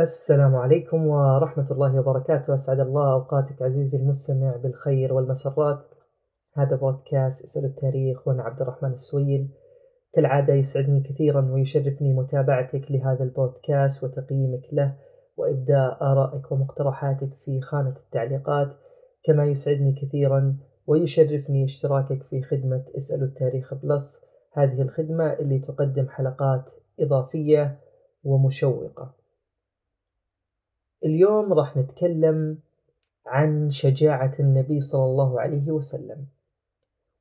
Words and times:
السلام 0.00 0.56
عليكم 0.56 1.06
ورحمة 1.06 1.66
الله 1.70 2.00
وبركاته. 2.00 2.54
أسعد 2.54 2.80
الله 2.80 3.12
أوقاتك 3.12 3.62
عزيزي 3.62 3.98
المستمع 3.98 4.56
بالخير 4.56 5.12
والمسرات. 5.12 5.84
هذا 6.54 6.76
بودكاست 6.76 7.44
اسأل 7.44 7.64
التاريخ 7.64 8.28
وأنا 8.28 8.42
عبد 8.42 8.60
الرحمن 8.62 8.92
السويل. 8.92 9.48
كالعادة 10.12 10.54
يسعدني 10.54 11.00
كثيرا 11.00 11.52
ويشرفني 11.52 12.12
متابعتك 12.12 12.90
لهذا 12.90 13.24
البودكاست 13.24 14.04
وتقييمك 14.04 14.62
له 14.72 14.96
وإبداء 15.36 16.02
آرائك 16.02 16.52
ومقترحاتك 16.52 17.34
في 17.44 17.60
خانة 17.60 17.94
التعليقات. 18.06 18.68
كما 19.24 19.44
يسعدني 19.44 19.92
كثيرا 19.92 20.56
ويشرفني 20.86 21.64
اشتراكك 21.64 22.22
في 22.22 22.42
خدمة 22.42 22.84
اسأل 22.96 23.22
التاريخ 23.22 23.74
Plus. 23.74 24.24
هذه 24.52 24.82
الخدمة 24.82 25.32
اللي 25.32 25.58
تقدم 25.58 26.08
حلقات 26.08 26.70
إضافية 27.00 27.80
ومشوقة. 28.24 29.19
اليوم 31.04 31.52
راح 31.52 31.76
نتكلم 31.76 32.58
عن 33.26 33.70
شجاعة 33.70 34.32
النبي 34.40 34.80
صلى 34.80 35.04
الله 35.04 35.40
عليه 35.40 35.70
وسلم. 35.70 36.26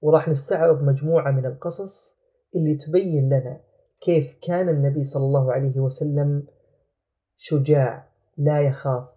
وراح 0.02 0.30
نستعرض 0.30 0.84
مجموعة 0.84 1.32
من 1.32 1.46
القصص 1.46 2.20
اللي 2.56 2.76
تبين 2.76 3.26
لنا 3.26 3.62
كيف 4.02 4.38
كان 4.42 4.70
النبي 4.70 5.04
صلى 5.04 5.26
الله 5.26 5.54
عليه 5.54 5.80
وسلم 5.80 6.48
شجاع 7.38 8.10
لا 8.38 8.62
يخاف 8.62 9.08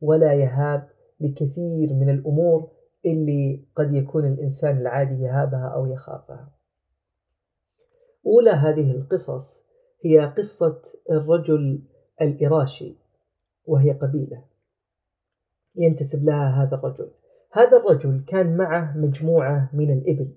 ولا 0.00 0.32
يهاب 0.32 0.88
لكثير 1.20 1.94
من 1.94 2.10
الأمور 2.10 2.70
اللي 3.06 3.66
قد 3.76 3.94
يكون 3.94 4.32
الإنسان 4.32 4.78
العادي 4.78 5.22
يهابها 5.22 5.72
أو 5.74 5.86
يخافها. 5.86 6.52
أولى 8.26 8.50
هذه 8.50 8.90
القصص 8.90 9.66
هي 10.04 10.20
قصة 10.36 10.82
الرجل 11.10 11.82
الإراشي. 12.20 13.05
وهي 13.66 13.92
قبيلة. 13.92 14.42
ينتسب 15.76 16.24
لها 16.24 16.62
هذا 16.62 16.76
الرجل. 16.76 17.10
هذا 17.52 17.76
الرجل 17.76 18.24
كان 18.26 18.56
معه 18.56 18.98
مجموعة 18.98 19.70
من 19.72 19.90
الإبل 19.92 20.28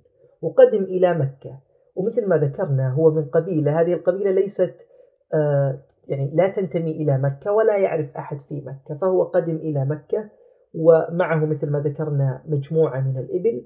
وقدم 0.41 0.83
إلى 0.83 1.13
مكة. 1.13 1.59
ومثل 1.95 2.29
ما 2.29 2.37
ذكرنا 2.37 2.93
هو 2.93 3.11
من 3.11 3.25
قبيلة. 3.25 3.81
هذه 3.81 3.93
القبيلة 3.93 4.31
ليست 4.31 4.87
آه 5.33 5.79
يعني 6.07 6.31
لا 6.33 6.47
تنتمي 6.47 6.91
إلى 6.91 7.17
مكة 7.17 7.51
ولا 7.51 7.77
يعرف 7.77 8.17
أحد 8.17 8.41
في 8.41 8.61
مكة 8.61 8.95
فهو 8.95 9.23
قدم 9.23 9.55
إلى 9.55 9.85
مكة 9.85 10.29
ومعه 10.73 11.45
مثل 11.45 11.69
ما 11.69 11.79
ذكرنا 11.79 12.43
مجموعة 12.47 13.01
من 13.01 13.17
الإبل. 13.17 13.65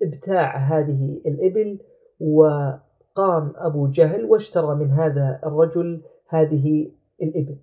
فابتاع 0.00 0.56
هذه 0.56 1.20
الإبل 1.26 1.78
وقام 2.20 3.52
أبو 3.56 3.86
جهل 3.86 4.24
واشترى 4.24 4.74
من 4.74 4.90
هذا 4.90 5.40
الرجل 5.46 6.02
هذه 6.28 6.92
الإبل. 7.22 7.56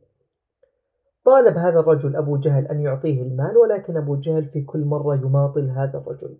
طالب 1.25 1.57
هذا 1.57 1.79
الرجل 1.79 2.15
أبو 2.15 2.37
جهل 2.37 2.67
أن 2.67 2.81
يعطيه 2.81 3.21
المال 3.21 3.57
ولكن 3.57 3.97
أبو 3.97 4.15
جهل 4.15 4.45
في 4.45 4.61
كل 4.61 4.85
مرة 4.85 5.15
يماطل 5.15 5.69
هذا 5.69 5.97
الرجل. 5.97 6.37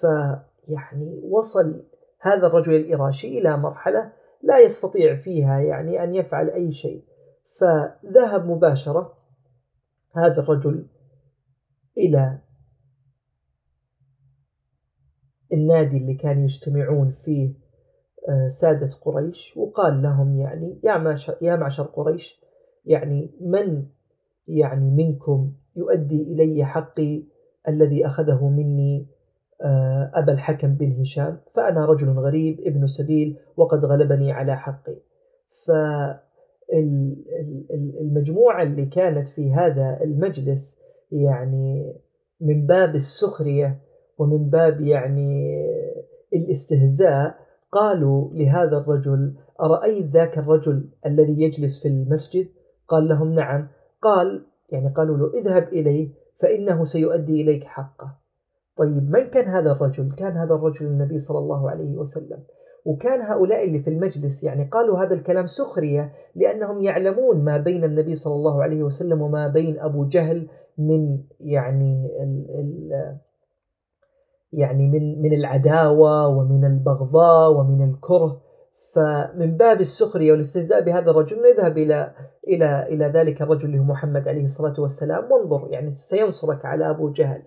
فيعني 0.00 1.20
وصل 1.24 1.84
هذا 2.20 2.46
الرجل 2.46 2.74
الإراشي 2.74 3.38
إلى 3.38 3.56
مرحلة 3.56 4.12
لا 4.42 4.58
يستطيع 4.58 5.16
فيها 5.16 5.60
يعني 5.60 6.04
أن 6.04 6.14
يفعل 6.14 6.50
أي 6.50 6.70
شيء. 6.70 7.04
فذهب 7.60 8.46
مباشرة 8.46 9.18
هذا 10.12 10.42
الرجل 10.42 10.86
إلى 11.98 12.38
النادي 15.52 15.96
اللي 15.96 16.14
كان 16.14 16.44
يجتمعون 16.44 17.10
فيه 17.10 17.54
آه، 18.28 18.48
سادة 18.48 18.90
قريش 19.00 19.56
وقال 19.56 20.02
لهم 20.02 20.36
يعني 20.36 20.80
يا 21.42 21.56
معشر 21.56 21.82
قريش 21.82 22.41
يعني 22.84 23.30
من 23.40 23.86
يعني 24.48 24.90
منكم 24.90 25.52
يؤدي 25.76 26.22
إلي 26.22 26.64
حقي 26.64 27.22
الذي 27.68 28.06
أخذه 28.06 28.48
مني 28.48 29.06
آه، 29.62 30.10
أبا 30.14 30.32
الحكم 30.32 30.74
بن 30.74 31.00
هشام. 31.00 31.38
فأنا 31.54 31.86
رجل 31.86 32.08
غريب 32.08 32.60
ابن 32.60 32.86
سبيل 32.86 33.36
وقد 33.56 33.84
غلبني 33.84 34.32
على 34.32 34.56
حقي. 34.56 34.96
فالمجموعة 36.72 38.62
اللي 38.62 38.86
كانت 38.86 39.28
في 39.28 39.52
هذا 39.52 39.98
المجلس 40.02 40.80
يعني 41.12 41.96
من 42.40 42.66
باب 42.66 42.94
السخرية 42.94 43.78
ومن 44.18 44.50
باب 44.50 44.80
يعني 44.80 45.62
الاستهزاء 46.34 47.38
قالوا 47.72 48.30
لهذا 48.32 48.76
الرجل 48.78 49.34
أرأيت 49.60 50.06
ذاك 50.06 50.38
الرجل 50.38 50.88
الذي 51.06 51.42
يجلس 51.42 51.82
في 51.82 51.88
المسجد؟ 51.88 52.48
قال 52.92 53.08
لهم 53.08 53.34
نعم. 53.34 53.68
قال 54.02 54.42
يعني 54.70 54.88
قالوا 54.88 55.16
له 55.16 55.38
اذهب 55.38 55.68
إليه 55.68 56.08
فإنه 56.36 56.84
سيؤدي 56.84 57.42
إليك 57.42 57.64
حقه. 57.64 58.14
طيب 58.76 59.10
من 59.10 59.24
كان 59.30 59.48
هذا 59.48 59.72
الرجل؟ 59.72 60.12
كان 60.16 60.32
هذا 60.32 60.54
الرجل 60.54 60.86
النبي 60.86 61.18
صلى 61.18 61.38
الله 61.38 61.70
عليه 61.70 61.96
وسلم. 61.96 62.38
وكان 62.84 63.20
هؤلاء 63.22 63.64
اللي 63.64 63.78
في 63.78 63.90
المجلس 63.90 64.44
يعني 64.44 64.64
قالوا 64.64 64.98
هذا 64.98 65.14
الكلام 65.14 65.46
سخرية 65.46 66.12
لأنهم 66.34 66.80
يعلمون 66.80 67.44
ما 67.44 67.56
بين 67.56 67.84
النبي 67.84 68.14
صلى 68.14 68.34
الله 68.34 68.62
عليه 68.62 68.82
وسلم 68.82 69.22
وما 69.22 69.48
بين 69.48 69.80
أبو 69.80 70.04
جهل 70.04 70.48
من 70.78 71.18
يعني 71.40 72.10
ال 72.20 72.46
ال 72.50 73.16
يعني 74.52 74.88
من 74.88 75.22
من 75.22 75.32
العداوة 75.32 76.28
ومن 76.28 76.64
البغضاء 76.64 77.52
ومن 77.52 77.90
الكره. 77.90 78.40
فمن 78.94 79.56
باب 79.56 79.80
السخرية 79.80 80.32
والاستهزاء 80.32 80.80
بهذا 80.80 81.10
الرجل 81.10 81.42
نذهب 81.42 81.78
إلى 81.78 82.14
إلى 82.48 82.86
إلى 82.88 83.04
ذلك 83.06 83.42
الرجل 83.42 83.68
اللي 83.68 83.78
هو 83.78 83.82
محمد 83.84 84.28
عليه 84.28 84.44
الصلاة 84.44 84.80
والسلام. 84.80 85.32
وانظر 85.32 85.68
يعني 85.70 85.90
سينصرك 85.90 86.64
على 86.64 86.90
أبو 86.90 87.12
جهل. 87.12 87.42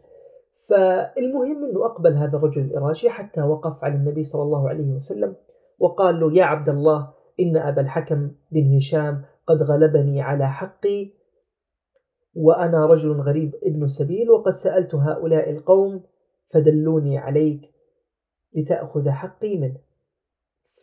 فالمهم 0.70 1.66
أنه 1.66 1.86
أقبل 1.86 2.14
هذا 2.14 2.38
الرجل 2.38 2.62
الإراشي 2.62 3.10
حتى 3.10 3.42
وقف 3.42 3.84
على 3.84 3.96
النبي 3.96 4.24
صلى 4.24 4.42
الله 4.42 4.70
عليه 4.70 4.92
وسلم 4.92 5.36
وقال 5.80 6.20
له 6.20 6.34
يا 6.34 6.44
عبد 6.44 6.70
الله 6.70 7.14
إن 7.40 7.58
أبا 7.58 7.82
الحكم 7.82 8.32
بن 8.52 8.78
هشام 8.78 9.22
قد 9.48 9.64
غلبني 9.64 10.22
على 10.22 10.50
حقي 10.50 11.12
وأنا 12.36 12.86
رجل 12.86 13.12
غريب 13.12 13.56
ابن 13.64 13.88
سبيل 13.88 14.32
وقد 14.32 14.52
سألت 14.52 14.96
هؤلاء 14.96 15.50
القوم 15.50 16.04
فدلوني 16.48 17.18
عليك 17.18 17.62
لتأخذ 18.56 19.10
حقي 19.10 19.58
منه. 19.58 19.78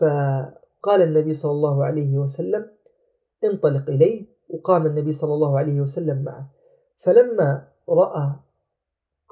فقال 0.03 1.03
النبي 1.03 1.33
صلى 1.33 1.53
الله 1.53 1.85
عليه 1.85 2.19
وسلم 2.19 2.67
انطلق 3.45 3.91
إليه 3.91 4.27
وقام 4.49 4.87
النبي 4.87 5.13
صلى 5.13 5.35
الله 5.35 5.59
عليه 5.59 5.81
وسلم 5.81 6.23
معه. 6.23 6.51
فلما 6.99 7.69
رأى 7.89 8.33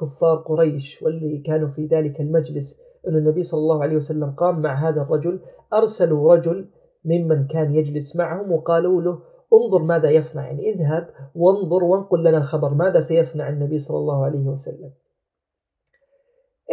كفار 0.01 0.37
قريش 0.37 1.03
واللي 1.03 1.39
كانوا 1.39 1.69
في 1.69 1.87
ذلك 1.87 2.21
المجلس 2.21 2.81
أن 3.09 3.17
النبي 3.17 3.43
صلى 3.43 3.59
الله 3.59 3.83
عليه 3.83 3.97
وسلم 3.97 4.31
قام 4.31 4.63
مع 4.63 4.89
هذا 4.89 5.03
الرجل 5.03 5.41
أرسلوا 5.73 6.35
رجل 6.35 6.69
ممن 7.05 7.47
كان 7.47 7.75
يجلس 7.75 8.17
معهم 8.17 8.53
وقالوا 8.53 9.03
له 9.03 9.23
انظر 9.53 9.83
ماذا 9.83 10.11
يصنع 10.11 10.47
يعني 10.47 10.71
اذهب 10.71 11.09
وانظر 11.35 11.85
وانقل 11.85 12.25
لنا 12.25 12.39
الخبر 12.39 12.75
ماذا 12.75 13.01
سيصنع 13.01 13.49
النبي 13.49 13.79
صلى 13.79 13.99
الله 13.99 14.25
عليه 14.25 14.47
وسلم. 14.47 14.91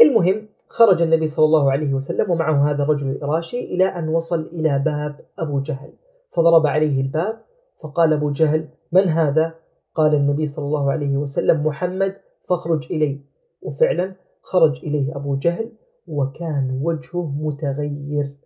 المهم 0.01 0.47
خرج 0.67 1.01
النبي 1.01 1.27
صلى 1.27 1.45
الله 1.45 1.71
عليه 1.71 1.93
وسلم 1.93 2.31
ومعه 2.31 2.71
هذا 2.71 2.83
الرجل 2.83 3.09
الإراشي 3.09 3.59
إلى 3.59 3.85
أن 3.85 4.09
وصل 4.09 4.41
إلى 4.41 4.79
باب 4.79 5.19
أبو 5.39 5.59
جهل. 5.59 5.93
فضرب 6.33 6.67
عليه 6.67 7.01
الباب 7.01 7.41
فقال 7.83 8.13
أبو 8.13 8.31
جهل 8.31 8.69
من 8.91 9.01
هذا؟ 9.01 9.55
قال 9.95 10.15
النبي 10.15 10.45
صلى 10.45 10.65
الله 10.65 10.91
عليه 10.91 11.17
وسلم 11.17 11.67
محمد 11.67 12.15
فاخرج 12.49 12.87
إلي. 12.91 13.21
وفعلا 13.61 14.15
خرج 14.41 14.85
إليه 14.85 15.15
أبو 15.15 15.35
جهل 15.35 15.71
وكان 16.07 16.79
وجهه 16.83 17.31
متغير. 17.39 18.37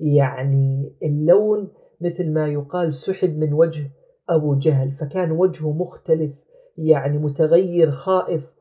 يعني 0.00 0.96
اللون 1.02 1.68
مثل 2.00 2.32
ما 2.32 2.48
يقال 2.48 2.94
سحب 2.94 3.38
من 3.38 3.52
وجه 3.52 3.90
أبو 4.30 4.54
جهل 4.54 4.92
فكان 4.92 5.32
وجهه 5.32 5.72
مختلف 5.72 6.44
يعني 6.78 7.18
متغير 7.18 7.90
خائف 7.90 8.52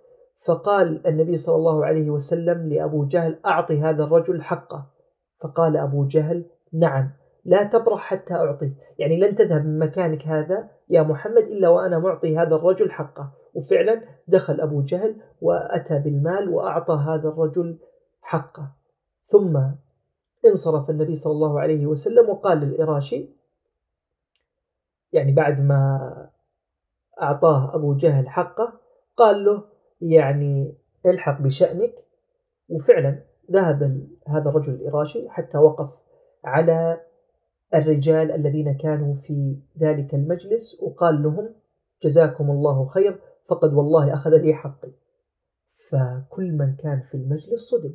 فقال 0.45 1.07
النبي 1.07 1.37
صلى 1.37 1.55
الله 1.55 1.85
عليه 1.85 2.09
وسلم 2.09 2.69
لأبو 2.69 3.05
جهل 3.05 3.39
أعطي 3.45 3.81
هذا 3.81 4.03
الرجل 4.03 4.41
حقه. 4.41 4.85
فقال 5.41 5.77
أبو 5.77 6.07
جهل 6.07 6.45
نعم 6.73 7.11
لا 7.45 7.63
تبرح 7.63 7.99
حتى 7.99 8.33
أعطي 8.33 8.73
يعني 8.99 9.19
لن 9.19 9.35
تذهب 9.35 9.65
من 9.65 9.79
مكانك 9.79 10.27
هذا 10.27 10.69
يا 10.89 11.01
محمد 11.01 11.43
إلا 11.43 11.69
وأنا 11.69 11.99
معطي 11.99 12.37
هذا 12.37 12.55
الرجل 12.55 12.91
حقه. 12.91 13.31
وفعلا 13.53 14.01
دخل 14.27 14.61
أبو 14.61 14.81
جهل 14.81 15.15
وأتى 15.41 15.99
بالمال 15.99 16.49
وأعطى 16.49 16.93
هذا 16.93 17.29
الرجل 17.29 17.79
حقه. 18.21 18.71
ثم 19.23 19.59
انصرف 20.45 20.89
النبي 20.89 21.15
صلى 21.15 21.33
الله 21.33 21.59
عليه 21.59 21.85
وسلم 21.85 22.29
وقال 22.29 22.57
للإراشي 22.57 23.37
يعني 25.11 25.31
بعد 25.31 25.59
ما 25.59 25.99
أعطاه 27.21 27.75
أبو 27.75 27.93
جهل 27.93 28.29
حقه 28.29 28.79
قال 29.17 29.45
له 29.45 29.63
يعني 30.01 30.77
الحق 31.05 31.41
بشأنك. 31.41 31.93
وفعلا 32.69 33.23
ذهب 33.51 34.07
هذا 34.27 34.49
الرجل 34.49 34.73
الإراشي 34.73 35.29
حتى 35.29 35.57
وقف 35.57 35.89
على 36.43 37.01
الرجال 37.75 38.31
الذين 38.31 38.77
كانوا 38.77 39.13
في 39.13 39.59
ذلك 39.81 40.13
المجلس 40.13 40.81
وقال 40.81 41.23
لهم 41.23 41.55
جزاكم 42.03 42.51
الله 42.51 42.85
خير 42.85 43.19
فقد 43.49 43.73
والله 43.73 44.13
أخذ 44.13 44.31
لي 44.31 44.53
حقي. 44.53 44.91
فكل 45.91 46.51
من 46.51 46.75
كان 46.75 47.01
في 47.01 47.15
المجلس 47.15 47.69
صدم. 47.69 47.93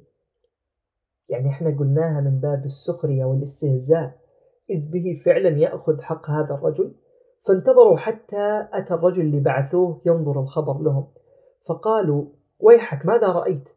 يعني 1.28 1.48
إحنا 1.48 1.78
قلناها 1.78 2.20
من 2.20 2.40
باب 2.40 2.64
السخرية 2.64 3.25
والاستهزاء 3.25 4.19
إذ 4.70 4.90
به 4.90 5.20
فعلا 5.25 5.48
يأخذ 5.48 6.02
حق 6.02 6.31
هذا 6.31 6.55
الرجل. 6.55 6.94
فانتظروا 7.48 7.96
حتى 7.96 8.69
أتى 8.72 8.94
الرجل 8.94 9.22
اللي 9.22 9.40
بعثوه 9.40 10.02
ينظر 10.06 10.40
الخبر 10.40 10.82
لهم. 10.82 11.06
فقالوا 11.67 12.25
ويحك 12.61 13.06
ماذا 13.06 13.26
رأيت؟ 13.26 13.69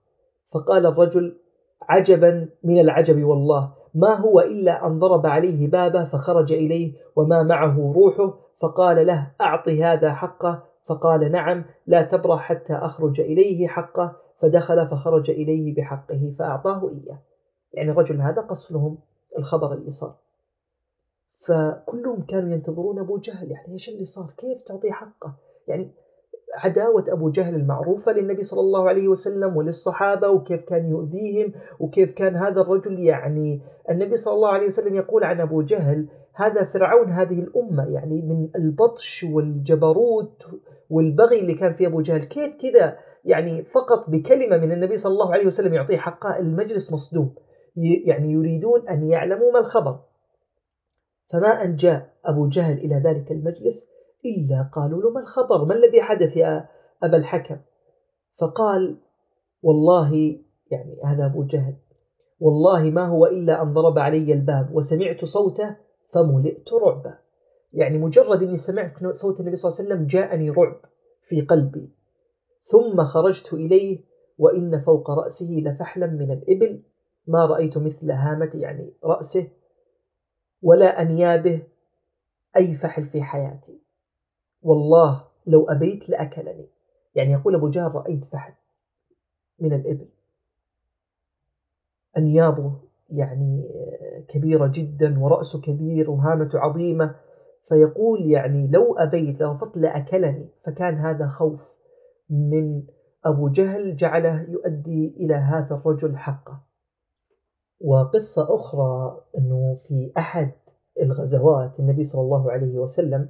فقال 0.54 0.86
الرجل 0.86 1.38
عجبا 1.82 2.50
من 2.64 2.80
العجب 2.80 3.24
والله 3.24 3.74
ما 3.96 4.16
هو 4.16 4.40
إلا 4.40 4.88
أن 4.88 5.00
ضرب 5.00 5.26
عليه 5.26 5.68
بابه 5.68 6.04
فخرج 6.04 6.54
إليه 6.54 6.94
وما 7.16 7.44
معه 7.44 7.94
روحه 7.96 8.38
فقال 8.58 9.08
له 9.08 9.32
أعط 9.42 9.70
هذا 9.70 10.14
حقه. 10.14 10.64
فقال 10.86 11.32
نعم 11.32 11.66
لا 11.88 12.02
تبرح 12.02 12.42
حتى 12.42 12.74
أخرج 12.74 13.22
إليه 13.22 13.68
حقه. 13.68 14.16
فدخل 14.38 14.88
فخرج 14.88 15.30
إليه 15.32 15.76
بحقه 15.76 16.36
فأعطاه 16.40 16.90
إياه. 16.90 17.20
يعني 17.74 17.92
الرجل 17.92 18.22
هذا 18.22 18.42
قص 18.42 18.72
لهم 18.72 18.98
الخبر 19.38 19.74
اللي 19.74 19.92
صار. 19.92 20.16
فكلهم 21.28 22.22
كانوا 22.22 22.54
ينتظرون 22.54 23.00
أبو 23.00 23.18
جهل 23.18 23.52
يعني 23.52 23.74
إيش 23.74 23.90
اللي 23.90 24.06
صار؟ 24.06 24.34
كيف 24.38 24.62
تعطيه 24.62 24.92
حقه؟ 24.92 25.34
يعني 25.68 25.92
عداوة 26.56 27.06
أبو 27.08 27.30
جهل 27.30 27.56
المعروفة 27.56 28.12
للنبي 28.12 28.44
صلى 28.44 28.60
الله 28.60 28.90
عليه 28.90 29.08
وسلم 29.08 29.58
وللصحابة 29.58 30.30
وكيف 30.30 30.64
كان 30.64 30.90
يؤذيهم 30.90 31.54
وكيف 31.80 32.14
كان 32.14 32.36
هذا 32.36 32.62
الرجل 32.62 33.00
يعني 33.00 33.62
النبي 33.90 34.18
صلى 34.18 34.34
الله 34.34 34.50
عليه 34.50 34.66
وسلم 34.66 34.96
يقول 34.96 35.24
عن 35.24 35.42
أبو 35.42 35.62
جهل 35.62 36.08
هذا 36.34 36.64
فرعون 36.64 37.10
هذه 37.10 37.40
الأمة 37.40 37.86
يعني 37.90 38.22
من 38.22 38.50
البطش 38.56 39.24
والجبروت 39.24 40.44
والبغي 40.90 41.40
اللي 41.40 41.54
كان 41.54 41.74
في 41.74 41.88
أبو 41.88 42.02
جهل 42.02 42.24
كيف 42.24 42.56
كذا 42.56 42.98
يعني 43.26 43.64
فقط 43.64 44.10
بكلمة 44.10 44.58
من 44.58 44.72
النبي 44.72 44.98
صلى 44.98 45.14
الله 45.14 45.34
عليه 45.34 45.46
وسلم 45.46 45.74
يعطيه 45.74 45.98
حقه 45.98 46.40
المجلس 46.40 46.94
مصدوم 46.94 47.36
يعني 48.06 48.32
يريدون 48.32 48.90
أن 48.90 49.10
يعلموا 49.10 49.52
ما 49.52 49.60
الخبر 49.60 50.00
فما 51.32 51.64
أن 51.64 51.76
جاء 51.76 52.10
أبو 52.26 52.48
جهل 52.48 52.78
إلى 52.78 52.96
ذلك 52.96 53.32
المجلس 53.32 53.92
إلا 54.26 54.70
قالوا 54.74 55.02
له 55.02 55.10
ما 55.10 55.20
الخبر؟ 55.20 55.66
ما 55.66 55.74
الذي 55.74 56.02
حدث 56.02 56.38
يا 56.38 56.70
أبا 57.04 57.18
الحكم؟ 57.18 57.58
فقال 58.42 58.98
والله 59.62 60.40
يعني 60.72 61.02
هذا 61.06 61.26
أبو 61.26 61.44
جهل 61.44 61.76
والله 62.40 62.92
ما 62.92 63.06
هو 63.06 63.26
إلا 63.26 63.64
أن 63.64 63.74
ضرب 63.74 64.00
علي 64.00 64.34
الباب 64.34 64.76
وسمعت 64.76 65.26
صوته 65.26 65.78
فملئت 66.14 66.74
رعبا 66.74 67.26
يعني 67.76 67.98
مجرد 67.98 68.44
أني 68.44 68.58
سمعت 68.58 69.06
صوت 69.06 69.40
النبي 69.40 69.56
صلى 69.56 69.70
الله 69.70 69.80
عليه 69.80 69.90
وسلم 69.90 70.08
جاءني 70.08 70.50
رعب 70.50 70.82
في 71.24 71.42
قلبي. 71.42 71.92
ثم 72.62 73.04
خرجت 73.04 73.54
إليه 73.54 74.06
وإن 74.38 74.82
فوق 74.82 75.12
رأسه 75.12 75.52
لفحلا 75.52 76.08
من 76.08 76.32
الإبل. 76.32 76.84
ما 77.28 77.46
رأيت 77.46 77.78
مثل 77.78 78.12
هامة 78.12 78.52
يعني 78.54 78.94
رأسه 79.04 79.48
ولا 80.62 81.02
أنيابه 81.02 81.62
أي 82.58 82.76
فحل 82.76 83.06
في 83.06 83.24
حياتي. 83.24 83.82
والله 84.66 85.24
لو 85.48 85.70
أبيت 85.70 86.10
لأكلني. 86.10 86.68
يعني 87.16 87.32
يقول 87.32 87.56
أبو 87.56 87.70
جهل 87.70 87.96
رأيت 87.96 88.26
فحل 88.26 88.54
من 89.60 89.74
الإبل. 89.74 90.08
أنيابه 92.18 92.74
يعني 93.10 93.70
كبيرة 94.28 94.72
جدا 94.74 95.20
ورأسه 95.20 95.62
كبير 95.62 96.10
وهامته 96.10 96.60
عظيمة. 96.60 97.16
فيقول 97.70 98.32
يعني 98.32 98.68
لو 98.68 98.96
أبيت 98.96 99.42
لرفضت 99.42 99.78
لأكلني 99.78 100.50
فكان 100.64 100.96
هذا 100.96 101.28
خوف 101.28 101.76
من 102.30 102.84
أبو 103.26 103.48
جهل 103.48 103.96
جعله 103.96 104.42
يؤدي 104.42 105.16
إلى 105.18 105.36
هذا 105.36 105.76
الرجل 105.76 106.18
حقه. 106.18 106.62
وقصة 107.82 108.56
أخرى 108.56 109.22
أنه 109.38 109.76
في 109.76 110.12
أحد 110.18 110.52
الغزوات 111.02 111.80
النبي 111.80 112.04
صلى 112.04 112.22
الله 112.22 112.52
عليه 112.52 112.78
وسلم 112.78 113.30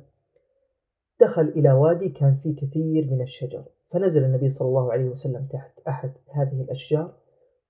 دخل 1.22 1.48
إلى 1.48 1.72
وادي 1.72 2.10
كان 2.10 2.36
فيه 2.36 2.56
كثير 2.56 3.12
من 3.12 3.22
الشجر 3.22 3.66
فنزل 3.86 4.24
النبي 4.24 4.50
صلى 4.50 4.68
الله 4.68 4.94
عليه 4.94 5.10
وسلم 5.10 5.48
تحت 5.48 5.80
أحد 5.88 6.14
هذه 6.32 6.62
الأشجار 6.62 7.14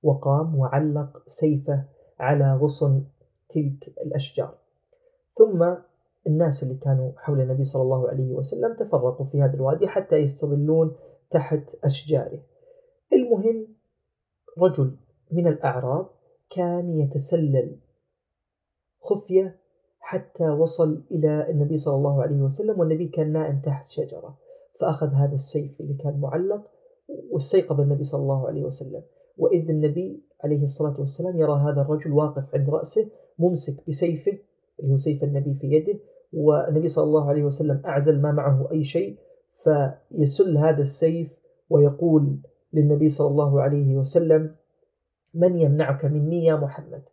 وقام 0.03 0.55
وعلق 0.55 1.23
سيفه 1.27 1.85
على 2.19 2.55
غصن 2.61 3.03
تلك 3.49 3.87
الأشجار. 4.05 4.57
ثم 5.29 5.75
الناس 6.27 6.63
اللي 6.63 6.75
كانوا 6.75 7.11
حول 7.17 7.41
النبي 7.41 7.63
صلى 7.63 7.81
الله 7.81 8.09
عليه 8.09 8.33
وسلم 8.33 8.75
تفرقوا 8.75 9.25
في 9.25 9.41
هذا 9.41 9.53
الوادي 9.53 9.87
حتى 9.87 10.15
يستظلون 10.15 10.95
تحت 11.29 11.75
أشجاره. 11.83 12.43
المهم 13.13 13.67
رجل 14.59 14.97
من 15.31 15.47
الأعراب 15.47 16.09
كان 16.49 16.99
يتسلل 16.99 17.79
خفية 19.01 19.59
حتى 20.05 20.49
وصل 20.49 21.03
إلى 21.11 21.49
النبي 21.49 21.77
صلى 21.77 21.95
الله 21.95 22.23
عليه 22.23 22.41
وسلم 22.41 22.79
والنبي 22.79 23.07
كان 23.07 23.31
نائم 23.31 23.61
تحت 23.61 23.89
شجرة 23.89 24.37
فأخذ 24.79 25.07
هذا 25.13 25.35
السيف 25.35 25.81
اللي 25.81 25.93
كان 25.93 26.19
معلق 26.19 26.61
واستيقظ 27.31 27.81
النبي 27.81 28.03
صلى 28.03 28.21
الله 28.21 28.47
عليه 28.47 28.63
وسلم. 28.63 29.03
وإذ 29.37 29.69
النبي 29.69 30.23
عليه 30.43 30.63
الصلاة 30.63 30.99
والسلام 30.99 31.37
يرى 31.39 31.53
هذا 31.53 31.81
الرجل 31.81 32.11
واقف 32.11 32.55
عند 32.55 32.69
رأسه 32.69 33.09
ممسك 33.39 33.87
بسيفه 33.87 34.37
اللي 34.79 34.91
هو 34.91 34.97
سيف 34.97 35.23
النبي 35.23 35.53
في 35.53 35.67
يده 35.67 35.99
والنبي 36.33 36.87
صلى 36.87 37.03
الله 37.03 37.29
عليه 37.29 37.43
وسلم 37.43 37.81
أعزل 37.85 38.21
ما 38.21 38.31
معه 38.31 38.71
أي 38.71 38.83
شيء 38.83 39.17
فيسل 39.63 40.57
هذا 40.57 40.81
السيف 40.81 41.37
ويقول 41.69 42.37
للنبي 42.73 43.09
صلى 43.09 43.27
الله 43.27 43.61
عليه 43.61 43.95
وسلم 43.95 44.55
من 45.33 45.59
يمنعك 45.59 46.05
مني 46.05 46.45
يا 46.45 46.55
محمد؟ 46.55 47.03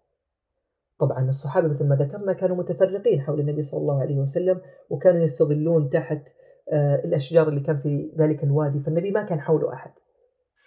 طبعا 1.03 1.29
الصحابة 1.29 1.69
مثل 1.69 1.89
ما 1.89 1.97
ذكرنا 1.97 2.33
كانوا 2.33 2.57
متفرقين 2.57 3.21
حول 3.21 3.41
النبي 3.41 3.63
صلى 3.63 3.81
الله 3.81 4.01
عليه 4.01 4.19
وسلم 4.19 4.61
وكانوا 4.91 5.21
يستظلون 5.21 5.89
تحت 5.89 6.29
آه، 6.73 6.95
الأشجار 7.05 7.49
اللي 7.49 7.61
كان 7.61 7.79
في 7.79 8.13
ذلك 8.19 8.45
الوادي 8.45 8.81
فالنبي 8.81 9.11
ما 9.11 9.23
كان 9.23 9.41
حوله 9.41 9.73
أحد. 9.73 9.91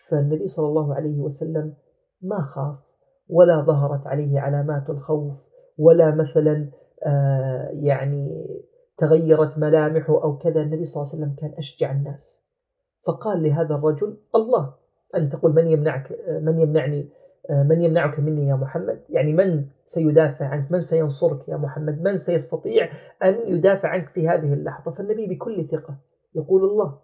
فالنبي 0.10 0.48
صلى 0.48 0.68
الله 0.68 0.96
عليه 0.96 1.20
وسلم 1.20 1.74
ما 2.22 2.42
خاف 2.42 2.78
ولا 3.30 3.62
ظهرت 3.62 4.08
عليه 4.08 4.40
علامات 4.40 4.90
الخوف 4.90 5.50
ولا 5.78 6.16
مثلا 6.16 6.72
آه، 7.06 7.70
يعني 7.74 8.46
تغيرت 8.98 9.58
ملامحه 9.58 10.24
أو 10.24 10.38
كذا. 10.38 10.62
النبي 10.62 10.86
صلى 10.86 11.02
الله 11.02 11.14
عليه 11.14 11.24
وسلم 11.24 11.36
كان 11.36 11.58
أشجع 11.58 11.92
الناس. 11.92 12.46
فقال 13.08 13.44
لهذا 13.44 13.76
الرجل 13.76 14.18
الله 14.36 14.74
أن 15.16 15.30
تقول 15.30 15.56
من 15.56 15.68
يمنعك 15.68 16.12
آه، 16.12 16.40
من 16.40 16.60
يمنعني 16.60 17.10
من 17.50 17.82
يمنعك 17.82 18.20
مني 18.20 18.48
يا 18.48 18.56
محمد؟ 18.56 19.02
يعني 19.10 19.34
من 19.34 19.66
سيدافع 19.86 20.46
عنك؟ 20.46 20.72
من 20.72 20.82
سينصرك 20.82 21.50
يا 21.50 21.58
محمد؟ 21.58 22.02
من 22.02 22.18
سيستطيع 22.18 22.90
أن 23.24 23.36
يدافع 23.48 23.90
عنك 23.90 24.10
في 24.10 24.28
هذه 24.28 24.54
اللحظة؟ 24.54 24.92
فالنبي 24.92 25.28
بكل 25.28 25.68
ثقة 25.68 25.98
يقول 26.36 26.64
الله. 26.64 26.98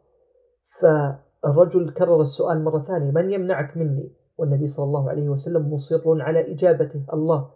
فالرجل 0.82 1.90
كرر 1.90 2.22
السؤال 2.22 2.64
مرة 2.64 2.80
ثانية 2.80 3.12
من 3.12 3.32
يمنعك 3.32 3.78
مني؟ 3.78 4.12
والنبي 4.38 4.68
صلى 4.68 4.86
الله 4.86 5.10
عليه 5.10 5.30
وسلم 5.30 5.74
مصر 5.74 6.22
على 6.22 6.54
إجابته 6.54 7.04
الله. 7.14 7.50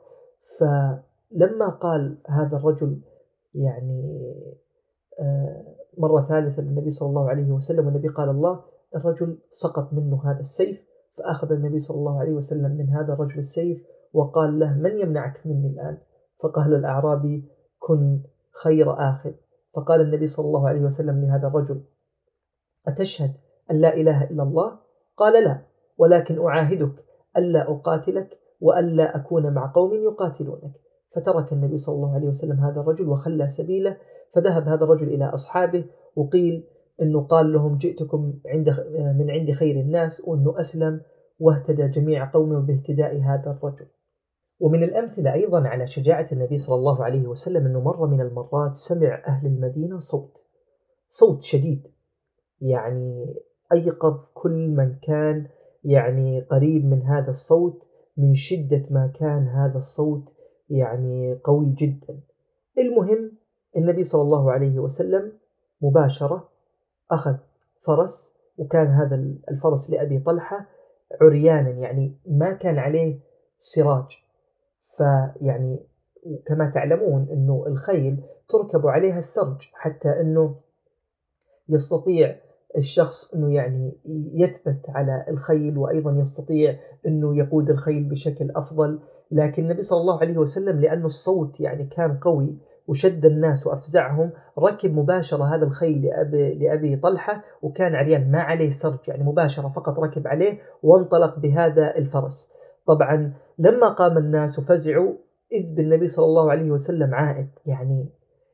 فلما 0.60 1.70
قال 1.70 2.18
هذا 2.28 2.58
الرجل 2.58 3.02
يعني 3.56 4.34
آه، 5.20 5.76
مرة 5.98 6.22
ثالثة 6.22 6.62
للنبي 6.62 6.90
صلى 6.90 7.10
الله 7.10 7.30
عليه 7.30 7.52
وسلم 7.52 7.86
والنبي 7.86 8.08
قال 8.08 8.30
الله 8.30 8.64
الرجل 8.96 9.38
سقط 9.50 9.94
منه 9.94 10.22
هذا 10.26 10.40
السيف 10.40 10.86
فأخذ 11.18 11.52
النبي 11.52 11.80
صلى 11.80 11.98
الله 11.98 12.20
عليه 12.20 12.34
وسلم 12.34 12.72
من 12.72 12.90
هذا 12.90 13.14
الرجل 13.14 13.40
السيف 13.40 13.88
وقال 14.14 14.60
له 14.60 14.74
من 14.74 15.00
يمنعك 15.00 15.42
مني 15.46 15.68
الآن؟ 15.68 15.98
فقال 16.44 16.74
الأعرابي 16.74 17.50
كن 17.80 18.20
خير 18.64 18.94
آخذ 18.94 19.32
فقال 19.76 20.02
النبي 20.02 20.28
صلى 20.28 20.46
الله 20.46 20.70
عليه 20.70 20.82
وسلم 20.82 21.22
لهذا 21.22 21.48
الرجل 21.48 21.82
أتشهد 22.88 23.34
أن 23.72 23.76
لا 23.76 23.94
إله 23.94 24.24
إلا 24.24 24.44
الله؟ 24.44 24.80
قال 25.18 25.44
لا 25.44 25.62
ولكن 25.98 26.46
أعاهدك 26.46 27.06
ألا 27.38 27.72
أقاتلك 27.72 28.38
وألا 28.62 29.16
أكون 29.16 29.54
مع 29.54 29.72
قوم 29.76 29.94
يقاتلونك. 29.94 30.72
فترك 31.16 31.54
النبي 31.54 31.78
صلى 31.78 31.96
الله 31.96 32.16
عليه 32.16 32.28
وسلم 32.28 32.60
هذا 32.60 32.82
الرجل 32.82 33.10
وخلى 33.10 33.48
سبيله 33.48 33.98
فذهب 34.34 34.68
هذا 34.68 34.84
الرجل 34.84 35.08
إلى 35.08 35.26
أصحابه 35.26 35.86
وقيل 36.16 36.64
أنه 37.02 37.22
قال 37.22 37.54
لهم 37.54 37.78
جئتكم 37.78 38.34
عند 38.46 38.70
من 39.20 39.32
عند 39.32 39.52
خير 39.52 39.80
الناس 39.80 40.22
وأنه 40.28 40.60
أسلم 40.60 41.02
واهتدى 41.40 41.88
جميع 41.88 42.32
قومه 42.32 42.60
باهتداء 42.60 43.22
هذا 43.22 43.52
الرجل. 43.52 43.86
ومن 44.60 44.84
الأمثلة 44.84 45.34
أيضا 45.34 45.68
على 45.68 45.88
شجاعة 45.88 46.28
النبي 46.32 46.58
صلى 46.58 46.76
الله 46.76 47.04
عليه 47.04 47.28
وسلم 47.28 47.66
أنه 47.66 47.80
مرة 47.80 48.06
من 48.06 48.22
المرات 48.22 48.76
سمع 48.76 49.24
أهل 49.28 49.48
المدينة 49.48 50.00
صوت 50.00 50.46
صوت 51.10 51.42
شديد. 51.42 51.88
يعني 52.62 53.36
أيقظ 53.74 54.30
كل 54.34 54.68
من 54.68 54.96
كان 54.96 55.48
يعني 55.84 56.42
قريب 56.42 56.86
من 56.86 57.02
هذا 57.02 57.30
الصوت 57.30 57.84
من 58.18 58.34
شدة 58.34 58.84
ما 58.92 59.08
كان 59.08 59.48
هذا 59.48 59.78
الصوت 59.78 60.34
يعني 60.70 61.40
قوي 61.44 61.74
جدا. 61.78 62.20
المهم 62.78 63.32
النبي 63.78 64.04
صلى 64.04 64.22
الله 64.22 64.52
عليه 64.52 64.80
وسلم 64.80 65.32
مباشرة 65.82 66.55
أخذ 67.12 67.36
فرس 67.82 68.38
وكان 68.58 68.88
هذا 68.88 69.16
الفرس 69.50 69.90
لأبي 69.90 70.20
طلحة 70.20 70.66
عريانا 71.22 71.70
يعني 71.70 72.18
ما 72.28 72.54
كان 72.54 72.78
عليه 72.78 73.20
سراج. 73.60 74.26
فيعني 74.98 75.80
كما 76.46 76.70
تعلمون 76.70 77.28
أنه 77.32 77.64
الخيل 77.68 78.24
تركب 78.50 78.88
عليها 78.88 79.20
السرج 79.20 79.70
حتى 79.74 80.10
أنه 80.10 80.56
يستطيع 81.70 82.36
الشخص 82.78 83.34
أنه 83.34 83.54
يعني 83.54 83.98
يثبت 84.34 84.90
على 84.90 85.26
الخيل 85.28 85.78
وأيضا 85.78 86.12
يستطيع 86.12 86.80
أنه 87.06 87.38
يقود 87.38 87.70
الخيل 87.70 88.04
بشكل 88.04 88.52
أفضل. 88.56 89.00
لكن 89.32 89.64
النبي 89.64 89.82
صلى 89.82 90.02
الله 90.02 90.20
عليه 90.22 90.38
وسلم 90.38 90.80
لأنه 90.80 91.06
الصوت 91.06 91.60
يعني 91.60 91.86
كان 91.86 92.18
قوي 92.18 92.58
وشد 92.88 93.26
الناس 93.26 93.68
وأفزعهم 93.68 94.32
ركب 94.60 94.94
مباشرة 94.94 95.44
هذا 95.44 95.66
الخيل 95.66 96.06
لأبي, 96.06 96.54
لأبي 96.54 96.96
طلحة 96.96 97.44
وكان 97.62 97.96
عريان 97.96 98.32
ما 98.32 98.42
عليه 98.42 98.70
سرج 98.70 99.00
يعني 99.08 99.24
مباشرة 99.24 99.68
فقط 99.68 100.00
ركب 100.00 100.28
عليه 100.28 100.60
وانطلق 100.84 101.40
بهذا 101.40 101.98
الفرس. 101.98 102.54
طبعا 102.88 103.34
لما 103.60 103.90
قام 103.90 104.18
الناس 104.18 104.60
وفزعوا 104.60 105.14
إذ 105.52 105.76
بالنبي 105.76 106.08
صلى 106.08 106.26
الله 106.26 106.52
عليه 106.52 106.72
وسلم 106.72 107.16
عائد. 107.16 107.50
يعني 107.66 108.10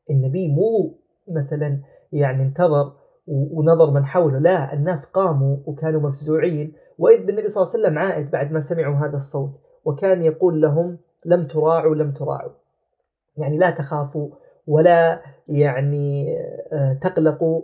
النبي 0.09 0.47
مو 0.47 0.99
مثلا 1.27 1.81
يعني 2.11 2.43
انتظر 2.43 2.93
ونظر 3.27 3.91
من 3.91 4.05
حوله 4.05 4.39
لا 4.39 4.73
الناس 4.73 5.05
قاموا 5.05 5.57
وكانوا 5.65 6.01
مفزوعين. 6.01 6.73
وإذ 6.97 7.25
بالنبي 7.25 7.47
صلى 7.47 7.63
الله 7.63 7.73
عليه 7.73 7.83
وسلم 7.83 7.99
عائد 7.99 8.31
بعد 8.31 8.51
ما 8.51 8.59
سمعوا 8.59 8.95
هذا 8.95 9.15
الصوت 9.15 9.59
وكان 9.85 10.21
يقول 10.21 10.61
لهم 10.61 10.97
لم 11.25 11.47
تراعوا 11.47 11.95
لم 11.95 12.11
تراعوا. 12.11 12.60
يعني 13.37 13.57
لا 13.57 13.69
تخافوا 13.69 14.29
ولا 14.67 15.21
يعني 15.47 16.37
آه، 16.73 16.93
تقلقوا 17.01 17.61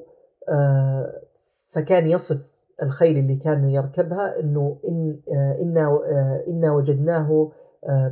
آه، 0.50 1.22
فكان 1.70 2.08
يصف 2.08 2.58
الخيل 2.84 3.18
اللي 3.18 3.36
كان 3.36 3.70
يركبها 3.70 4.40
إنه 4.40 4.80
إن 4.88 5.20
آه، 5.34 5.58
إنا 5.62 6.00
إنا 6.48 6.72
وجدناه 6.74 7.52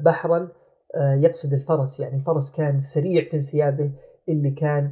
بحرا 0.03 0.49
يقصد 0.95 1.53
الفرس. 1.53 1.99
يعني 1.99 2.15
الفرس 2.15 2.57
كان 2.57 2.79
سريع 2.79 3.23
في 3.23 3.33
انسيابه 3.33 3.91
اللي 4.29 4.51
كان 4.51 4.91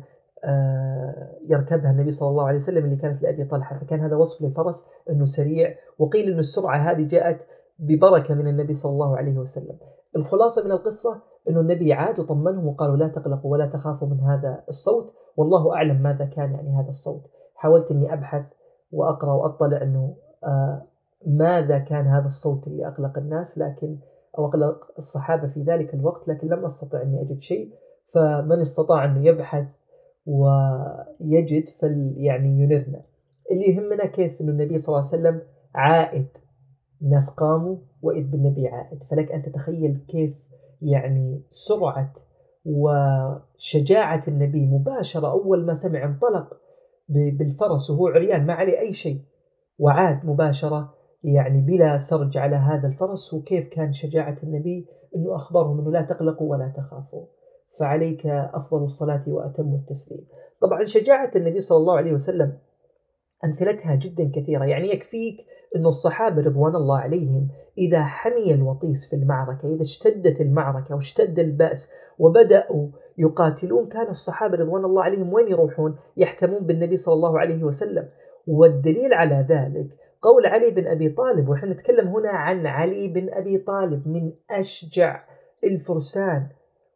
يركبها 1.50 1.92
النبي 1.92 2.12
صلى 2.12 2.30
الله 2.30 2.48
عليه 2.48 2.58
وسلم 2.58 2.86
اللي 2.86 2.96
كانت 2.96 3.22
لأبي 3.22 3.44
طلحة. 3.46 3.80
فكان 3.80 4.00
هذا 4.00 4.16
وصف 4.16 4.42
للفرس 4.42 4.88
أنه 5.10 5.26
سريع 5.26 5.76
وقيل 6.00 6.34
أن 6.34 6.40
السرعة 6.40 6.78
هذه 6.78 7.08
جاءت 7.08 7.40
ببركة 7.80 8.34
من 8.34 8.48
النبي 8.48 8.74
صلى 8.74 8.92
الله 8.92 9.18
عليه 9.18 9.38
وسلم. 9.38 9.78
الخلاصة 10.16 10.66
من 10.66 10.72
القصة 10.72 11.22
أنه 11.50 11.60
النبي 11.60 11.94
عاد 11.94 12.20
وطمنهم 12.20 12.68
وقالوا 12.68 12.98
لا 12.98 13.08
تقلقوا 13.08 13.52
ولا 13.52 13.66
تخافوا 13.66 14.08
من 14.08 14.20
هذا 14.20 14.64
الصوت. 14.70 15.14
والله 15.38 15.76
أعلم 15.76 16.02
ماذا 16.02 16.26
كان 16.26 16.52
يعني 16.52 16.76
هذا 16.76 16.90
الصوت. 16.90 17.22
حاولت 17.56 17.92
أني 17.92 18.14
أبحث 18.14 18.46
وأقرأ 18.92 19.34
وأطلع 19.34 19.82
أنه 19.82 20.16
آه 20.44 20.82
ماذا 21.26 21.80
كان 21.80 22.08
هذا 22.08 22.26
الصوت 22.26 22.68
اللي 22.68 22.88
أقلق 22.88 23.18
الناس 23.18 23.58
لكن 23.58 23.98
أو 24.38 24.46
أقلق 24.46 24.92
الصحابة 24.98 25.48
في 25.48 25.64
ذلك 25.64 25.94
الوقت 25.94 26.28
لكن 26.28 26.48
لم 26.48 26.66
أستطع 26.66 27.02
أني 27.02 27.22
أجد 27.22 27.40
شيء. 27.40 27.74
فمن 28.14 28.60
استطاع 28.60 29.06
أنه 29.06 29.26
يبحث 29.26 29.68
ويجد 30.26 31.70
فل 31.70 32.14
يعني 32.18 32.64
ينرنا. 32.64 33.02
اللي 33.52 33.66
يهمنا 33.66 34.06
كيف 34.06 34.42
أنه 34.42 34.52
النبي 34.52 34.78
صلى 34.78 34.96
الله 34.96 35.10
عليه 35.10 35.22
وسلم 35.22 35.42
عائد. 35.76 36.28
الناس 37.02 37.30
قاموا 37.30 37.78
وإذ 38.02 38.24
بالنبي 38.24 38.68
عائد. 38.68 39.04
فلك 39.04 39.32
أن 39.32 39.42
تتخيل 39.42 40.06
كيف 40.08 40.53
يعني 40.84 41.42
سرعة 41.50 42.14
وشجاعة 42.66 44.24
النبي 44.28 44.66
مباشرة 44.66 45.32
أول 45.32 45.66
ما 45.66 45.74
سمع 45.74 46.04
انطلق 46.04 46.58
بالفرس 47.10 47.90
وهو 47.90 48.08
عريان 48.08 48.46
ما 48.46 48.54
عليه 48.54 48.80
أي 48.80 48.94
شيء. 48.94 49.22
وعاد 49.80 50.26
مباشرة 50.26 50.94
يعني 51.24 51.62
بلا 51.62 51.98
سرج 51.98 52.38
على 52.38 52.56
هذا 52.56 52.88
الفرس 52.88 53.34
وكيف 53.34 53.68
كان 53.68 53.94
شجاعة 53.94 54.38
النبي 54.44 54.88
أنه 55.16 55.36
أخبرهم 55.36 55.80
أنه 55.80 55.92
لا 55.92 56.02
تقلقوا 56.02 56.52
ولا 56.52 56.74
تخافوا. 56.78 57.26
فعليك 57.80 58.26
أفضل 58.28 58.84
الصلاة 58.84 59.22
وأتم 59.28 59.74
التسليم. 59.74 60.28
طبعا 60.62 60.84
شجاعة 60.84 61.32
النبي 61.36 61.60
صلى 61.60 61.78
الله 61.78 61.98
عليه 61.98 62.14
وسلم 62.14 62.58
أمثلتها 63.46 63.96
جدا 63.96 64.32
كثيرة. 64.36 64.66
يعني 64.66 64.90
يكفيك 64.90 65.46
أن 65.76 65.86
الصحابة 65.86 66.42
رضوان 66.42 66.76
الله 66.76 66.98
عليهم 66.98 67.48
إذا 67.78 68.04
حمي 68.04 68.54
الوطيس 68.54 69.10
في 69.10 69.16
المعركة 69.16 69.74
إذا 69.76 69.82
اشتدت 69.82 70.42
المعركة 70.42 70.96
واشتد 70.96 71.40
البأس 71.40 71.92
وبدأوا 72.20 72.88
يقاتلون 73.18 73.90
كان 73.90 74.10
الصحابة 74.10 74.58
رضوان 74.58 74.86
الله 74.86 75.04
عليهم 75.04 75.34
وين 75.34 75.48
يروحون؟ 75.48 75.96
يحتمون 76.18 76.60
بالنبي 76.60 76.98
صلى 76.98 77.14
الله 77.14 77.40
عليه 77.40 77.64
وسلم. 77.64 78.10
والدليل 78.48 79.14
على 79.14 79.46
ذلك 79.50 79.88
قول 80.22 80.46
علي 80.46 80.72
بن 80.72 80.88
أبي 80.88 81.10
طالب 81.10 81.50
ونحن 81.50 81.72
نتكلم 81.72 82.08
هنا 82.08 82.30
عن 82.30 82.68
علي 82.68 83.08
بن 83.08 83.34
أبي 83.34 83.58
طالب 83.58 84.08
من 84.08 84.32
أشجع 84.52 85.24
الفرسان. 85.64 86.48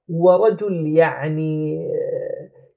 ورجل 0.09 0.87
يعني 0.87 1.83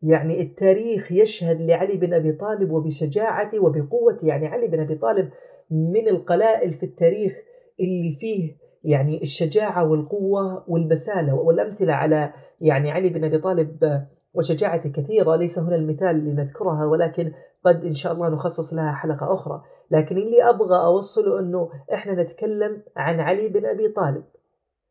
يعني 0.03 0.43
التاريخ 0.43 1.13
يشهد 1.13 1.61
لعلي 1.61 1.97
بن 1.97 2.15
أبي 2.15 2.33
طالب 2.33 2.71
وبشجاعته 2.71 3.61
وبقوته. 3.61 4.27
يعني 4.27 4.47
علي 4.47 4.67
بن 4.67 4.81
أبي 4.81 4.95
طالب 4.95 5.31
من 5.71 6.09
القلائل 6.09 6.73
في 6.73 6.87
التاريخ 6.87 7.33
اللي 7.81 8.17
فيه 8.21 8.57
يعني 8.85 9.23
الشجاعة 9.23 9.91
والقوة 9.91 10.65
والبسالة 10.69 11.35
والأمثلة 11.35 11.93
على 11.93 12.33
يعني 12.61 12.91
علي 12.91 13.09
بن 13.09 13.25
أبي 13.25 13.39
طالب 13.39 14.07
وشجاعته 14.35 14.91
كثيرة. 14.91 15.37
ليس 15.37 15.59
هنا 15.59 15.77
المثال 15.77 16.25
لنذكرها 16.25 16.87
ولكن 16.87 17.33
قد 17.65 17.85
إن 17.85 17.95
شاء 17.95 18.13
الله 18.13 18.29
نخصص 18.29 18.75
لها 18.75 18.93
حلقة 18.93 19.33
أخرى. 19.35 19.63
لكن 19.91 20.17
اللي 20.17 20.43
أبغى 20.43 20.85
أوصله 20.85 21.41
أنه 21.41 21.71
إحنا 21.95 22.23
نتكلم 22.23 22.83
عن 22.97 23.21
علي 23.21 23.49
بن 23.49 23.67
أبي 23.67 23.89
طالب 23.89 24.25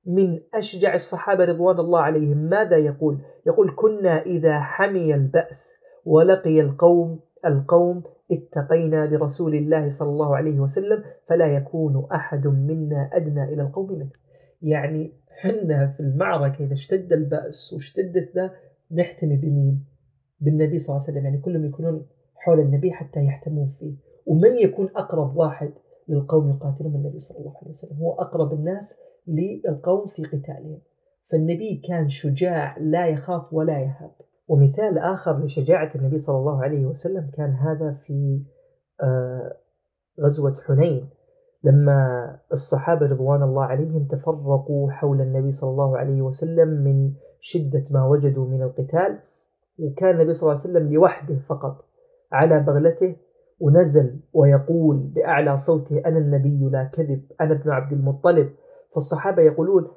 من 0.06 0.40
أشجع 0.54 0.94
الصحابة 0.94 1.46
رضوان 1.46 1.80
الله 1.80 2.00
عليهم. 2.00 2.38
ماذا 2.38 2.78
يقول؟ 2.78 3.18
يقول 3.48 3.76
كنا 3.76 4.22
إذا 4.22 4.60
حمي 4.60 5.16
البأس 5.16 5.74
ولقي 6.06 6.62
القوم 6.62 7.20
القوم 7.46 8.04
اتقينا 8.32 9.06
برسول 9.06 9.56
الله 9.56 9.90
صلى 9.90 10.10
الله 10.10 10.36
عليه 10.36 10.60
وسلم 10.60 11.04
فلا 11.28 11.48
يكون 11.48 12.08
أحد 12.12 12.48
منا 12.48 13.10
أدنى 13.14 13.44
إلى 13.44 13.62
القوم 13.62 13.92
منه. 13.92 14.10
يعني 14.62 15.14
حنا 15.30 15.88
في 15.88 16.00
المعركة 16.00 16.66
إذا 16.66 16.74
اشتد 16.74 17.14
البأس 17.14 17.74
واشتدت 17.74 18.36
ذا 18.36 18.52
نحتمي 18.92 19.36
بمين؟ 19.36 19.84
بالنبي 20.40 20.80
صلى 20.80 20.96
الله 20.96 21.06
عليه 21.06 21.14
وسلم. 21.14 21.26
يعني 21.26 21.38
كلهم 21.38 21.66
يكونون 21.66 22.06
حول 22.36 22.60
النبي 22.60 22.92
حتى 22.92 23.26
يحتمون 23.26 23.68
فيه. 23.68 23.94
ومن 24.26 24.58
يكون 24.58 24.90
أقرب 24.96 25.38
واحد 25.38 25.72
للقوم 26.08 26.50
يقاتلهم 26.50 26.96
النبي 26.96 27.20
صلى 27.20 27.40
الله 27.40 27.58
عليه 27.58 27.70
وسلم؟ 27.70 27.98
هو 27.98 28.14
أقرب 28.14 28.54
الناس 28.54 29.00
للقوم 29.28 30.08
في 30.08 30.24
قتالهم. 30.24 30.80
فالنبي 31.26 31.76
كان 31.76 32.08
شجاع 32.08 32.78
لا 32.78 33.08
يخاف 33.08 33.54
ولا 33.54 33.80
يهاب. 33.80 34.12
ومثال 34.50 34.98
آخر 34.98 35.44
لشجاعة 35.44 35.92
النبي 35.96 36.18
صلى 36.18 36.38
الله 36.38 36.64
عليه 36.64 36.86
وسلم 36.86 37.32
كان 37.38 37.52
هذا 37.52 37.94
في 38.06 38.44
آه، 39.02 39.58
غزوة 40.22 40.56
حنين 40.68 41.10
لما 41.64 42.40
الصحابة 42.52 43.06
رضوان 43.06 43.44
الله 43.44 43.64
عليهم 43.64 44.08
تفرقوا 44.08 44.92
حول 44.92 45.22
النبي 45.22 45.52
صلى 45.52 45.70
الله 45.70 45.98
عليه 45.98 46.22
وسلم 46.22 46.68
من 46.68 47.14
شدة 47.40 47.84
ما 47.92 48.06
وجدوا 48.06 48.48
من 48.48 48.62
القتال 48.62 49.20
وكان 49.80 50.16
النبي 50.16 50.34
صلى 50.34 50.48
الله 50.50 50.62
عليه 50.62 50.70
وسلم 50.72 50.94
لوحده 50.94 51.40
فقط 51.50 51.86
على 52.32 52.60
بغلته 52.60 53.16
ونزل 53.60 54.20
ويقول 54.34 54.98
بأعلى 54.98 55.58
صوته 55.58 56.02
أنا 56.06 56.18
النبي 56.18 56.70
لا 56.70 56.84
كذب 56.84 57.22
أنا 57.42 57.52
ابن 57.52 57.70
عبد 57.70 57.94
المطلب. 57.94 58.50
فالصحابة 58.94 59.42
يقولون 59.42 59.88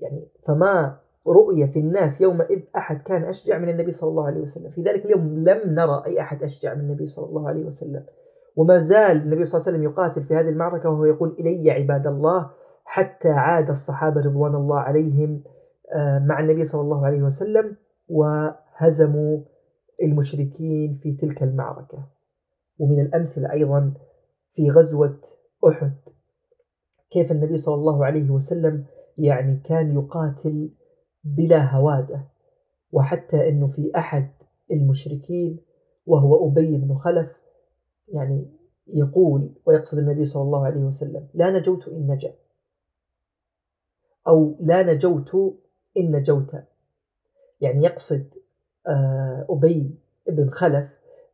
يعني 0.00 0.28
فما 0.46 0.98
رؤية 1.28 1.66
في 1.66 1.78
الناس 1.78 2.20
يومئذ 2.20 2.62
أحد 2.76 3.02
كان 3.02 3.24
أشجع 3.24 3.58
من 3.58 3.68
النبي 3.68 3.92
صلى 3.92 4.10
الله 4.10 4.26
عليه 4.26 4.40
وسلم. 4.40 4.70
في 4.70 4.82
ذلك 4.82 5.04
اليوم 5.04 5.38
لم 5.38 5.74
نرى 5.74 6.02
أي 6.06 6.20
أحد 6.20 6.42
أشجع 6.42 6.74
من 6.74 6.80
النبي 6.80 7.06
صلى 7.06 7.28
الله 7.28 7.48
عليه 7.48 7.64
وسلم. 7.64 8.04
وما 8.56 8.78
زال 8.78 9.16
النبي 9.16 9.44
صلى 9.44 9.58
الله 9.58 9.68
عليه 9.68 9.78
وسلم 9.78 9.82
يقاتل 9.82 10.24
في 10.24 10.34
هذه 10.34 10.48
المعركة 10.48 10.90
وهو 10.90 11.04
يقول 11.04 11.36
إلي 11.38 11.70
عباد 11.70 12.06
الله 12.06 12.50
حتى 12.84 13.28
عاد 13.28 13.70
الصحابة 13.70 14.20
رضوان 14.20 14.54
الله 14.54 14.78
عليهم 14.80 15.42
آه، 15.94 16.18
مع 16.18 16.40
النبي 16.40 16.64
صلى 16.64 16.80
الله 16.80 17.06
عليه 17.06 17.22
وسلم 17.22 17.76
وهزموا 18.08 19.40
المشركين 20.02 20.98
في 21.02 21.12
تلك 21.12 21.42
المعركة. 21.42 22.08
ومن 22.78 23.00
الأمثلة 23.00 23.52
أيضا 23.52 23.94
في 24.52 24.70
غزوة 24.70 25.20
أحد. 25.68 25.92
كيف 27.10 27.32
النبي 27.32 27.56
صلى 27.56 27.74
الله 27.74 28.06
عليه 28.06 28.30
وسلم 28.30 28.84
يعني 29.18 29.60
كان 29.64 29.94
يقاتل 29.94 30.70
بلا 31.24 31.74
هوادة 31.76 32.24
وحتى 32.92 33.48
إنه 33.48 33.66
في 33.66 33.90
أحد 33.96 34.30
المشركين 34.70 35.60
وهو 36.06 36.48
أبي 36.48 36.76
بن 36.76 36.94
خلف 36.94 37.36
يعني 38.08 38.50
يقول 38.86 39.54
ويقصد 39.66 39.98
النبي 39.98 40.24
صلى 40.24 40.42
الله 40.42 40.66
عليه 40.66 40.80
وسلم 40.80 41.28
لا 41.34 41.50
نجوت 41.50 41.88
إن 41.88 42.06
نجا 42.06 42.34
أو 44.28 44.56
لا 44.60 44.82
نجوت 44.82 45.34
إن 45.96 46.16
نجوت 46.16 46.54
يعني 47.60 47.84
يقصد 47.84 48.34
آه، 48.86 49.46
أبي 49.50 49.98
بن 50.28 50.50
خلف 50.50 50.88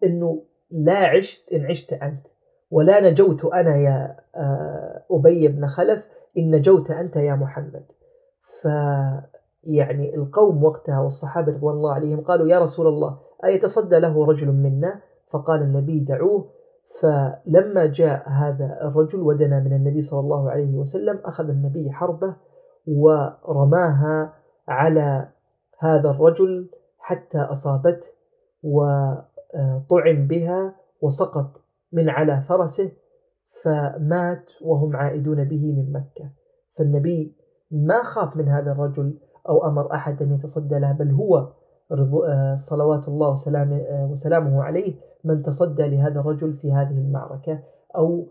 أنه 0.04 0.42
لا 0.70 0.96
عشت 0.96 1.52
إن 1.52 1.66
عشت 1.66 1.92
أنت 1.92 2.26
ولا 2.70 3.10
نجوت 3.10 3.44
أنا 3.44 3.76
يا 3.76 4.16
آه، 4.36 5.04
أبي 5.10 5.48
بن 5.48 5.66
خلف 5.66 6.04
إن 6.38 6.50
نجوت 6.50 6.90
أنت 6.90 7.16
يا 7.16 7.34
محمد 7.34 7.84
ف 8.62 8.68
يعني 9.64 10.14
القوم 10.14 10.64
وقتها 10.64 11.00
والصحابة 11.00 11.52
رضوان 11.52 11.74
الله 11.74 11.94
عليهم 11.94 12.20
قالوا 12.20 12.48
يا 12.48 12.58
رسول 12.58 12.86
الله 12.86 13.18
أيتصدى 13.44 13.98
له 13.98 14.26
رجل 14.26 14.52
منا؟ 14.52 15.00
فقال 15.32 15.62
النبي 15.62 16.00
دعوه. 16.00 16.50
فلما 17.00 17.86
جاء 17.86 18.28
هذا 18.28 18.78
الرجل 18.82 19.20
ودنا 19.20 19.60
من 19.60 19.72
النبي 19.72 20.02
صلى 20.02 20.20
الله 20.20 20.50
عليه 20.50 20.76
وسلم 20.76 21.20
أخذ 21.24 21.48
النبي 21.48 21.90
حربة 21.90 22.36
ورماها 22.86 24.34
على 24.68 25.28
هذا 25.78 26.10
الرجل 26.10 26.70
حتى 26.98 27.38
أصابته 27.38 28.06
وطعن 28.62 30.26
بها 30.26 30.74
وسقط 31.00 31.64
من 31.92 32.08
على 32.08 32.40
فرسه 32.48 32.92
فمات 33.64 34.50
وهم 34.62 34.96
عائدون 34.96 35.44
به 35.44 35.72
من 35.72 35.92
مكة. 35.92 36.30
فالنبي 36.78 37.36
ما 37.70 38.02
خاف 38.02 38.36
من 38.36 38.48
هذا 38.48 38.72
الرجل 38.72 39.18
أو 39.50 39.66
أمر 39.66 39.94
أحد 39.94 40.22
أن 40.22 40.34
يتصدى 40.34 40.78
له 40.78 40.92
بل 40.92 41.10
هو 41.10 41.52
صلوات 42.54 43.08
الله 43.08 43.30
وسلامه, 43.30 44.08
وسلامه 44.10 44.62
عليه 44.62 44.94
من 45.24 45.42
تصدى 45.42 45.82
لهذا 45.82 46.20
الرجل 46.20 46.54
في 46.54 46.72
هذه 46.72 46.98
المعركة. 46.98 47.62
أو 47.96 48.26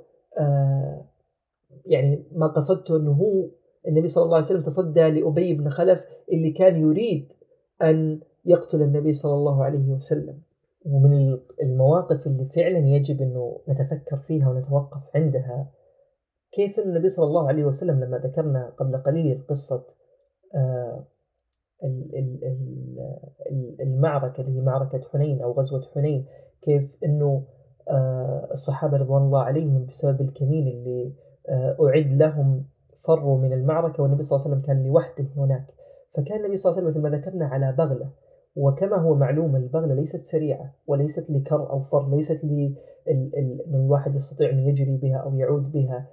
يعني 1.85 2.23
ما 2.31 2.47
قصدته 2.47 2.97
أنه 2.97 3.11
هو 3.11 3.49
النبي 3.87 4.07
صلى 4.07 4.23
الله 4.23 4.35
عليه 4.35 4.45
وسلم 4.45 4.61
تصدى 4.61 5.09
لأبي 5.09 5.53
بن 5.53 5.69
خلف 5.69 6.05
اللي 6.31 6.51
كان 6.51 6.81
يريد 6.81 7.33
أن 7.81 8.19
يقتل 8.45 8.81
النبي 8.81 9.13
صلى 9.13 9.33
الله 9.33 9.63
عليه 9.63 9.89
وسلم. 9.89 10.41
ومن 10.85 11.37
المواقف 11.63 12.27
اللي 12.27 12.45
فعلا 12.45 12.79
يجب 12.79 13.21
أنه 13.21 13.59
نتفكر 13.69 14.17
فيها 14.17 14.49
ونتوقف 14.49 15.01
عندها 15.15 15.71
كيف 16.51 16.79
النبي 16.79 17.09
صلى 17.09 17.25
الله 17.25 17.47
عليه 17.47 17.65
وسلم 17.65 17.99
لما 18.03 18.17
ذكرنا 18.17 18.73
قبل 18.77 18.97
قليل 18.97 19.45
قصة 19.49 19.75
آه، 19.75 19.98
المعركة 23.79 24.41
اللي 24.41 24.57
هي 24.57 24.61
معركة 24.61 25.01
حنين 25.13 25.41
أو 25.41 25.51
غزوة 25.51 25.85
حنين 25.95 26.25
كيف 26.61 26.97
أنه 27.05 27.43
آه، 27.89 28.47
الصحابة 28.51 28.97
رضوان 28.97 29.21
الله 29.21 29.43
عليهم 29.43 29.85
بسبب 29.85 30.21
الكمين 30.21 30.67
اللي 30.67 31.13
آه، 31.49 31.77
أعد 31.85 32.13
لهم 32.13 32.65
فروا 33.05 33.37
من 33.37 33.53
المعركة 33.53 34.03
والنبي 34.03 34.23
صلى 34.23 34.37
الله 34.37 34.47
عليه 34.47 34.55
وسلم 34.55 34.67
كان 34.67 34.87
لوحده 34.87 35.25
هناك. 35.37 35.65
فكان 36.15 36.39
النبي 36.39 36.57
صلى 36.57 36.69
الله 36.69 36.81
عليه 36.81 36.89
وسلم 36.89 37.03
مثل 37.03 37.11
ما 37.11 37.17
ذكرنا 37.17 37.45
على 37.45 37.71
بغلة. 37.71 38.09
وكما 38.55 38.97
هو 38.97 39.15
معلوم 39.15 39.55
البغلة 39.55 39.93
ليست 39.93 40.19
سريعة 40.19 40.73
وليست 40.87 41.31
لكر 41.31 41.69
أو 41.69 41.81
فر 41.81 42.09
ليست 42.09 42.45
لأن 42.45 43.59
الواحد 43.67 44.15
يستطيع 44.15 44.49
أن 44.49 44.59
يجري 44.59 44.97
بها 44.97 45.17
أو 45.17 45.35
يعود 45.35 45.71
بها 45.71 46.07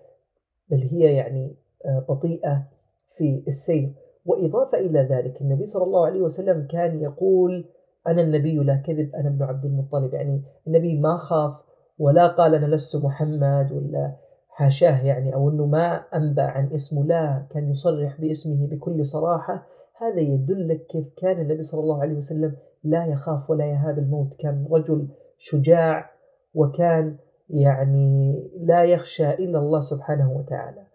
بل 0.70 0.76
هي 0.76 1.14
يعني 1.14 1.54
آه، 1.84 2.04
بطيئة 2.08 2.64
في 3.08 3.42
السير. 3.48 3.92
وإضافة 4.26 4.78
إلى 4.78 5.00
ذلك 5.00 5.40
النبي 5.40 5.66
صلى 5.66 5.84
الله 5.84 6.06
عليه 6.06 6.20
وسلم 6.20 6.66
كان 6.66 7.00
يقول 7.00 7.64
أنا 8.06 8.22
النبي 8.22 8.56
لا 8.56 8.76
كذب 8.76 9.14
أنا 9.14 9.28
ابن 9.28 9.42
عبد 9.42 9.64
المطلب. 9.64 10.14
يعني 10.14 10.42
النبي 10.66 11.00
ما 11.00 11.16
خاف 11.16 11.60
ولا 11.98 12.26
قال 12.26 12.54
أنا 12.54 12.66
لست 12.66 12.96
محمد 12.96 13.72
ولا 13.72 14.16
حاشاه 14.48 15.04
يعني 15.04 15.34
أو 15.34 15.50
أنه 15.50 15.66
ما 15.66 15.94
أنبأ 15.94 16.42
عن 16.42 16.72
اسمه 16.72 17.04
لا 17.04 17.46
كان 17.50 17.70
يصرح 17.70 18.20
باسمه 18.20 18.66
بكل 18.66 19.06
صراحة. 19.06 19.66
هذا 20.00 20.20
يدلك 20.20 20.86
كيف 20.86 21.06
كان 21.16 21.40
النبي 21.40 21.62
صلى 21.62 21.80
الله 21.80 22.02
عليه 22.02 22.14
وسلم 22.14 22.56
لا 22.84 23.06
يخاف 23.06 23.50
ولا 23.50 23.64
يهاب 23.66 23.98
الموت. 23.98 24.34
كان 24.38 24.66
رجل 24.70 25.08
شجاع 25.38 26.10
وكان 26.54 27.16
يعني 27.50 28.42
لا 28.60 28.84
يخشى 28.84 29.30
إلا 29.30 29.58
الله 29.58 29.80
سبحانه 29.80 30.32
وتعالى. 30.32 30.85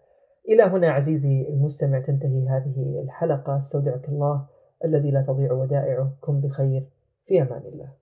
إلى 0.48 0.62
هنا 0.62 0.90
عزيزي 0.90 1.48
المستمع 1.48 2.00
تنتهي 2.00 2.48
هذه 2.48 3.00
الحلقة. 3.04 3.56
استودعك 3.56 4.08
الله 4.08 4.46
الذي 4.84 5.10
لا 5.10 5.22
تضيع 5.22 5.52
ودائعه 5.52 6.16
كن 6.20 6.40
بخير. 6.40 6.86
في 7.26 7.42
أمان 7.42 7.62
الله. 7.66 8.01